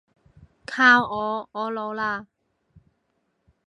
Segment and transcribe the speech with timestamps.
[0.65, 2.25] 靠我，我老喇